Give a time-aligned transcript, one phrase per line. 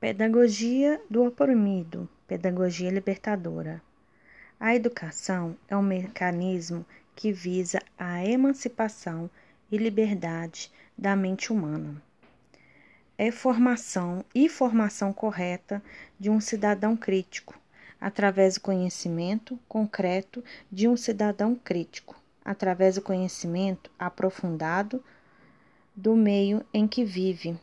[0.00, 3.82] Pedagogia do oprimido, pedagogia libertadora.
[4.58, 9.28] A educação é um mecanismo que visa a emancipação
[9.70, 12.02] e liberdade da mente humana.
[13.18, 15.82] É formação e formação correta
[16.18, 17.60] de um cidadão crítico,
[18.00, 20.42] através do conhecimento concreto
[20.72, 25.04] de um cidadão crítico, através do conhecimento aprofundado
[25.94, 27.54] do meio em que vive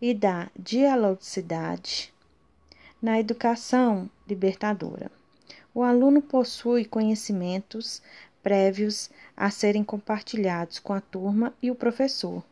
[0.00, 2.12] e da dialogicidade
[3.00, 5.10] na educação libertadora.
[5.74, 8.02] O aluno possui conhecimentos
[8.42, 12.44] prévios a serem compartilhados com a turma e o professor,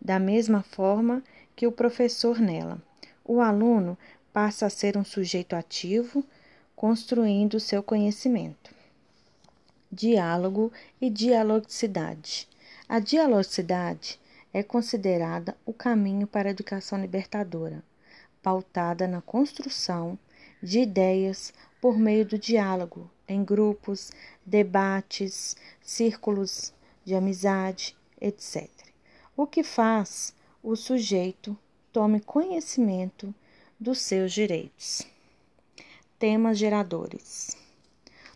[0.00, 1.22] da mesma forma
[1.54, 2.82] que o professor nela.
[3.24, 3.96] O aluno
[4.32, 6.24] passa a ser um sujeito ativo,
[6.74, 8.74] construindo seu conhecimento.
[9.90, 12.46] Diálogo e dialogicidade.
[12.88, 14.20] A dialogicidade
[14.56, 17.84] é considerada o caminho para a educação libertadora,
[18.42, 20.18] pautada na construção
[20.62, 24.10] de ideias por meio do diálogo em grupos,
[24.46, 26.72] debates, círculos
[27.04, 28.66] de amizade, etc.
[29.36, 31.54] O que faz o sujeito
[31.92, 33.34] tome conhecimento
[33.78, 35.02] dos seus direitos.
[36.18, 37.58] Temas geradores.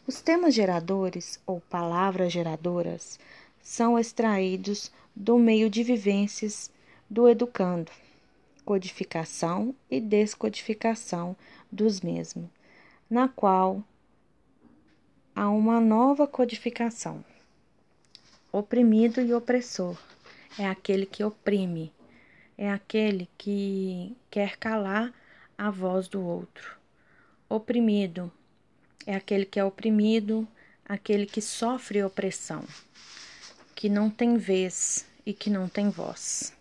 [0.06, 3.18] Os temas geradores ou palavras geradoras
[3.70, 6.72] são extraídos do meio de vivências
[7.08, 7.92] do educando,
[8.64, 11.36] codificação e descodificação
[11.70, 12.50] dos mesmos,
[13.08, 13.80] na qual
[15.36, 17.24] há uma nova codificação.
[18.50, 19.96] Oprimido e opressor
[20.58, 21.92] é aquele que oprime,
[22.58, 25.14] é aquele que quer calar
[25.56, 26.76] a voz do outro.
[27.48, 28.32] Oprimido
[29.06, 30.46] é aquele que é oprimido,
[30.84, 32.64] aquele que sofre opressão
[33.80, 36.52] que não tem vez e que não tem voz.